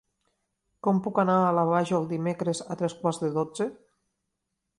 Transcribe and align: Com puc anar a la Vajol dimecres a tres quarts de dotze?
Com 0.87 1.01
puc 1.07 1.19
anar 1.23 1.35
a 1.41 1.51
la 1.57 1.65
Vajol 1.73 2.07
dimecres 2.15 2.63
a 2.65 2.79
tres 2.81 2.97
quarts 3.03 3.21
de 3.27 3.31
dotze? 3.37 3.69